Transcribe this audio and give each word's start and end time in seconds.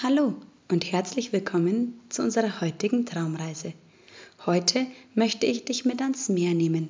Hallo 0.00 0.32
und 0.70 0.92
herzlich 0.92 1.32
willkommen 1.32 1.98
zu 2.08 2.22
unserer 2.22 2.60
heutigen 2.60 3.04
Traumreise. 3.04 3.72
Heute 4.46 4.86
möchte 5.16 5.44
ich 5.44 5.64
dich 5.64 5.84
mit 5.84 6.00
ans 6.00 6.28
Meer 6.28 6.54
nehmen. 6.54 6.88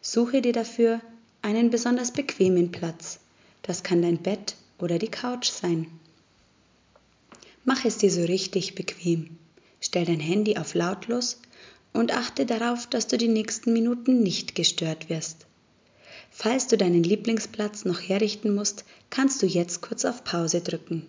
Suche 0.00 0.42
dir 0.42 0.52
dafür 0.52 1.00
einen 1.40 1.70
besonders 1.70 2.10
bequemen 2.10 2.72
Platz. 2.72 3.20
Das 3.62 3.84
kann 3.84 4.02
dein 4.02 4.18
Bett 4.18 4.56
oder 4.80 4.98
die 4.98 5.06
Couch 5.06 5.50
sein. 5.50 5.86
Mach 7.64 7.84
es 7.84 7.96
dir 7.96 8.10
so 8.10 8.24
richtig 8.24 8.74
bequem. 8.74 9.38
Stell 9.80 10.04
dein 10.04 10.18
Handy 10.18 10.56
auf 10.56 10.74
lautlos 10.74 11.40
und 11.92 12.12
achte 12.12 12.44
darauf, 12.44 12.88
dass 12.88 13.06
du 13.06 13.16
die 13.16 13.28
nächsten 13.28 13.72
Minuten 13.72 14.20
nicht 14.24 14.56
gestört 14.56 15.08
wirst. 15.08 15.46
Falls 16.32 16.66
du 16.66 16.76
deinen 16.76 17.04
Lieblingsplatz 17.04 17.84
noch 17.84 18.00
herrichten 18.00 18.52
musst, 18.52 18.84
kannst 19.10 19.40
du 19.42 19.46
jetzt 19.46 19.80
kurz 19.80 20.04
auf 20.04 20.24
Pause 20.24 20.60
drücken. 20.60 21.06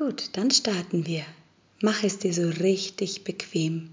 Gut, 0.00 0.30
dann 0.32 0.50
starten 0.50 1.06
wir. 1.06 1.26
Mach 1.82 2.02
es 2.02 2.16
dir 2.16 2.32
so 2.32 2.48
richtig 2.48 3.22
bequem. 3.22 3.90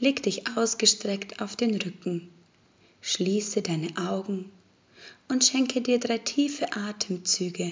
Leg 0.00 0.20
dich 0.24 0.48
ausgestreckt 0.56 1.40
auf 1.40 1.54
den 1.54 1.80
Rücken. 1.80 2.28
Schließe 3.00 3.62
deine 3.62 3.96
Augen 3.96 4.50
und 5.28 5.44
schenke 5.44 5.82
dir 5.82 6.00
drei 6.00 6.18
tiefe 6.18 6.72
Atemzüge. 6.72 7.70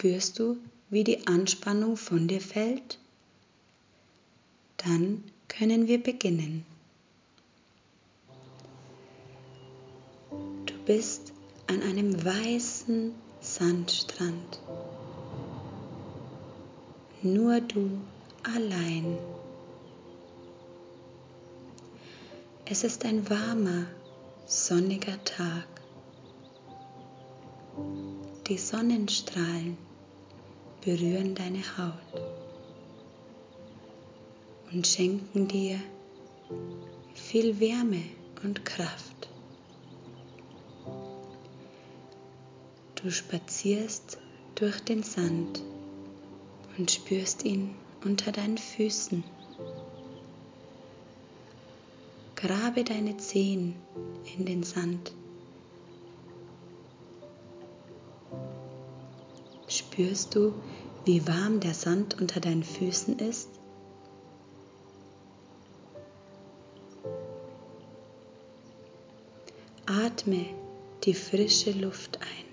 Spürst 0.00 0.38
du, 0.38 0.56
wie 0.88 1.04
die 1.04 1.26
Anspannung 1.26 1.94
von 1.94 2.26
dir 2.26 2.40
fällt? 2.40 2.98
Dann 4.78 5.22
können 5.46 5.88
wir 5.88 6.02
beginnen. 6.02 6.64
Du 10.64 10.72
bist 10.86 11.34
an 11.66 11.82
einem 11.82 12.24
weißen 12.24 13.14
Sandstrand. 13.42 14.62
Nur 17.20 17.60
du 17.60 17.90
allein. 18.42 19.18
Es 22.64 22.84
ist 22.84 23.04
ein 23.04 23.28
warmer, 23.28 23.84
sonniger 24.46 25.22
Tag. 25.24 25.68
Die 28.46 28.56
Sonnenstrahlen 28.56 29.89
berühren 30.84 31.34
deine 31.34 31.62
Haut 31.76 32.22
und 34.72 34.86
schenken 34.86 35.48
dir 35.48 35.78
viel 37.14 37.60
Wärme 37.60 38.02
und 38.42 38.64
Kraft. 38.64 39.28
Du 43.02 43.10
spazierst 43.10 44.18
durch 44.54 44.80
den 44.80 45.02
Sand 45.02 45.62
und 46.76 46.90
spürst 46.90 47.44
ihn 47.44 47.74
unter 48.04 48.32
deinen 48.32 48.58
Füßen. 48.58 49.24
Grabe 52.36 52.84
deine 52.84 53.16
Zehen 53.18 53.74
in 54.36 54.46
den 54.46 54.62
Sand 54.62 55.12
Spürst 60.00 60.34
du, 60.34 60.54
wie 61.04 61.28
warm 61.28 61.60
der 61.60 61.74
Sand 61.74 62.18
unter 62.18 62.40
deinen 62.40 62.62
Füßen 62.62 63.18
ist? 63.18 63.50
Atme 69.84 70.46
die 71.04 71.12
frische 71.12 71.72
Luft 71.72 72.18
ein. 72.18 72.46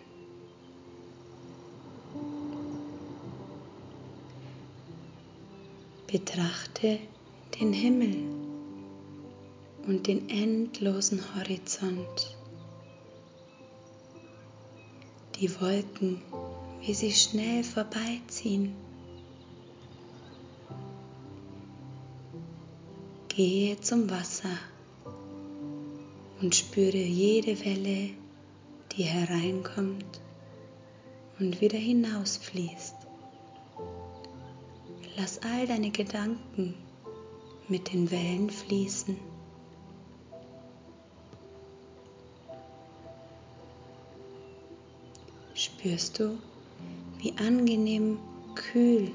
Betrachte 6.07 6.99
den 7.61 7.71
Himmel 7.71 8.25
und 9.87 10.05
den 10.07 10.29
endlosen 10.29 11.23
Horizont. 11.33 12.35
Die 15.39 15.49
Wolken 15.61 16.21
wie 16.87 16.93
sie 16.93 17.11
schnell 17.11 17.65
vorbeiziehen. 17.65 18.73
Gehe 23.27 23.77
zum 23.81 24.09
Wasser 24.09 24.57
und 26.41 26.55
spüre 26.55 26.95
jede 26.95 27.59
Welle, 27.65 28.11
die 28.93 29.03
hereinkommt 29.03 30.21
und 31.39 31.59
wieder 31.59 31.77
hinausfließt. 31.77 32.95
Lass 35.17 35.41
all 35.43 35.67
deine 35.67 35.91
Gedanken 35.91 36.73
mit 37.67 37.91
den 37.91 38.09
Wellen 38.11 38.49
fließen. 38.49 39.17
Spürst 45.53 46.19
du, 46.19 46.37
wie 47.19 47.33
angenehm 47.37 48.19
kühl 48.55 49.11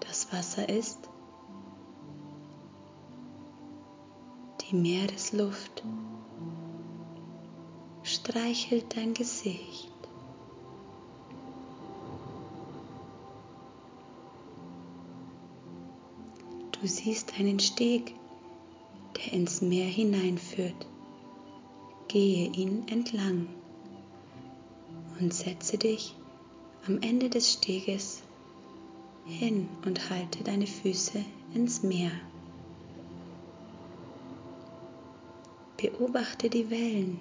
das 0.00 0.32
Wasser 0.32 0.68
ist. 0.68 1.08
Die 4.62 4.76
Meeresluft 4.76 5.82
streichelt 8.02 8.96
dein 8.96 9.14
Gesicht. 9.14 9.90
Du 16.80 16.86
siehst 16.86 17.38
einen 17.38 17.60
Steg, 17.60 18.14
der 19.16 19.34
ins 19.34 19.60
Meer 19.60 19.86
hineinführt. 19.86 20.86
Gehe 22.08 22.50
ihn 22.50 22.88
entlang 22.88 23.48
und 25.20 25.34
setze 25.34 25.76
dich 25.76 26.14
am 26.86 27.00
Ende 27.02 27.28
des 27.28 27.52
Steges 27.52 28.22
hin 29.26 29.68
und 29.84 30.10
halte 30.10 30.42
deine 30.42 30.66
Füße 30.66 31.24
ins 31.54 31.82
Meer. 31.82 32.10
Beobachte 35.76 36.50
die 36.50 36.68
Wellen. 36.70 37.20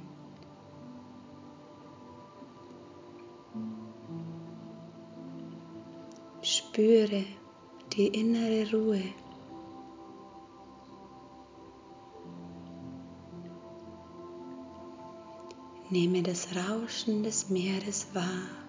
Spüre 6.41 7.25
die 7.93 8.07
innere 8.07 8.71
Ruhe. 8.71 9.03
Nehme 15.89 16.21
das 16.21 16.49
Rauschen 16.55 17.23
des 17.23 17.49
Meeres 17.49 18.07
wahr. 18.13 18.68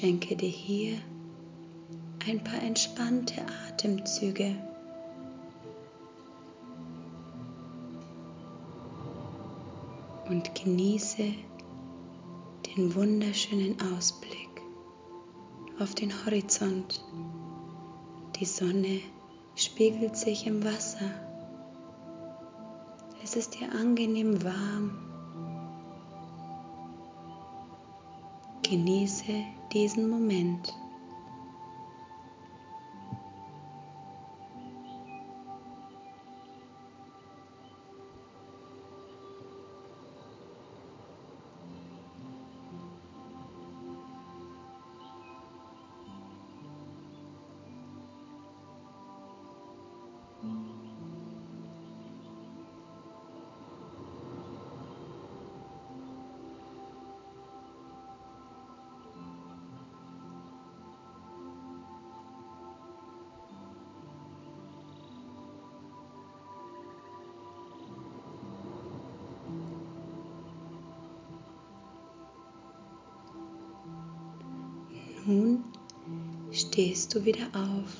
Schenke 0.00 0.34
dir 0.34 0.48
hier 0.48 0.96
ein 2.26 2.42
paar 2.42 2.62
entspannte 2.62 3.34
Atemzüge. 3.68 4.56
Und 10.26 10.54
genieße 10.54 11.34
den 12.64 12.94
wunderschönen 12.94 13.76
Ausblick 13.94 14.62
auf 15.78 15.94
den 15.94 16.14
Horizont. 16.24 17.04
Die 18.36 18.46
Sonne 18.46 19.00
spiegelt 19.54 20.16
sich 20.16 20.46
im 20.46 20.64
Wasser. 20.64 21.10
Es 23.22 23.36
ist 23.36 23.56
hier 23.56 23.70
angenehm 23.70 24.42
warm. 24.42 24.96
Genieße 28.62 29.59
diesen 29.72 30.08
Moment. 30.08 30.74
Nun 75.26 75.64
stehst 76.50 77.14
du 77.14 77.24
wieder 77.24 77.46
auf 77.52 77.94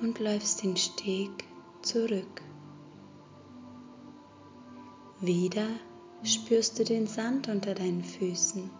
und 0.00 0.18
läufst 0.18 0.62
den 0.62 0.76
Steg 0.76 1.44
zurück. 1.82 2.42
Wieder 5.20 5.66
spürst 6.22 6.78
du 6.78 6.84
den 6.84 7.06
Sand 7.06 7.48
unter 7.48 7.74
deinen 7.74 8.02
Füßen. 8.02 8.70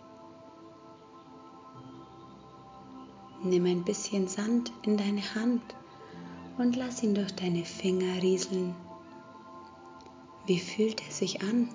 Nimm 3.42 3.66
ein 3.66 3.84
bisschen 3.84 4.26
Sand 4.26 4.72
in 4.82 4.96
deine 4.96 5.34
Hand 5.34 5.62
und 6.56 6.76
lass 6.76 7.02
ihn 7.02 7.14
durch 7.14 7.34
deine 7.34 7.64
Finger 7.64 8.22
rieseln. 8.22 8.74
Wie 10.46 10.58
fühlt 10.58 11.02
er 11.06 11.12
sich 11.12 11.42
an? 11.42 11.68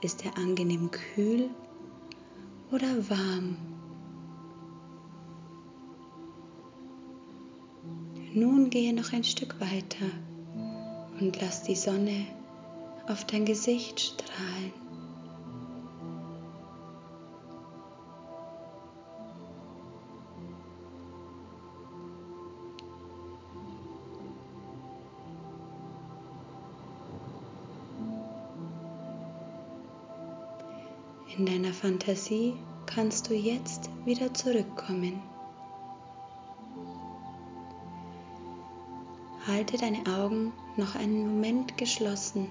Ist 0.00 0.24
er 0.24 0.36
angenehm 0.38 0.90
kühl 0.90 1.50
oder 2.72 3.08
warm? 3.10 3.73
Nun 8.36 8.68
gehe 8.68 8.92
noch 8.92 9.12
ein 9.12 9.22
Stück 9.22 9.60
weiter 9.60 10.10
und 11.20 11.40
lass 11.40 11.62
die 11.62 11.76
Sonne 11.76 12.26
auf 13.06 13.24
dein 13.26 13.44
Gesicht 13.44 14.00
strahlen. 14.00 14.72
In 31.38 31.46
deiner 31.46 31.72
Fantasie 31.72 32.54
kannst 32.86 33.30
du 33.30 33.34
jetzt 33.34 33.88
wieder 34.04 34.34
zurückkommen. 34.34 35.33
Halte 39.54 39.76
deine 39.76 40.04
Augen 40.18 40.52
noch 40.76 40.96
einen 40.96 41.28
Moment 41.28 41.78
geschlossen. 41.78 42.48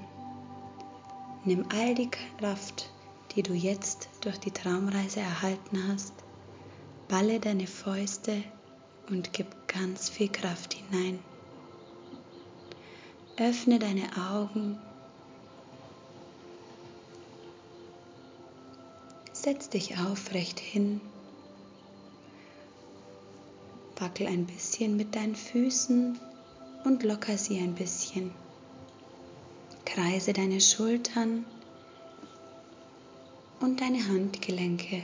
Nimm 1.43 1.65
all 1.67 1.93
die 1.95 2.09
Kraft, 2.09 2.89
die 3.35 3.43
du 3.43 3.51
jetzt 3.51 4.07
durch 4.21 4.39
die 4.39 4.51
Traumreise 4.51 5.19
erhalten 5.19 5.85
hast, 5.89 6.13
balle 7.09 7.41
deine 7.41 7.67
Fäuste 7.67 8.41
und 9.09 9.33
gib 9.33 9.47
ganz 9.67 10.07
viel 10.07 10.29
Kraft 10.29 10.75
hinein. 10.75 11.19
Öffne 13.35 13.79
deine 13.79 14.07
Augen 14.31 14.79
Setz 19.33 19.67
dich 19.67 19.97
aufrecht 19.97 20.57
hin. 20.57 21.01
Wackel 23.97 24.27
ein 24.27 24.45
bisschen 24.45 24.95
mit 24.95 25.13
deinen 25.15 25.35
Füßen 25.35 26.17
und 26.83 27.03
locker 27.03 27.37
sie 27.37 27.59
ein 27.59 27.73
bisschen. 27.73 28.31
Kreise 29.85 30.33
deine 30.33 30.59
Schultern 30.59 31.45
und 33.59 33.79
deine 33.79 34.07
Handgelenke. 34.07 35.03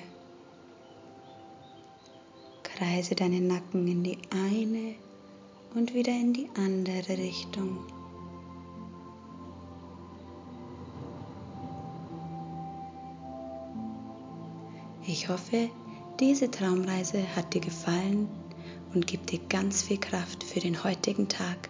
Kreise 2.63 3.15
deinen 3.15 3.47
Nacken 3.47 3.87
in 3.87 4.03
die 4.03 4.17
eine 4.31 4.95
und 5.75 5.93
wieder 5.93 6.11
in 6.11 6.33
die 6.33 6.49
andere 6.55 7.17
Richtung. 7.17 7.85
Ich 15.05 15.27
hoffe, 15.27 15.69
diese 16.19 16.51
Traumreise 16.51 17.23
hat 17.35 17.53
dir 17.53 17.61
gefallen 17.61 18.29
und 18.93 19.07
gibt 19.07 19.31
dir 19.31 19.39
ganz 19.49 19.83
viel 19.83 19.99
Kraft 19.99 20.43
für 20.43 20.59
den 20.59 20.83
heutigen 20.83 21.27
Tag. 21.27 21.69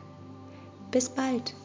Bis 0.92 1.10
bald! 1.10 1.56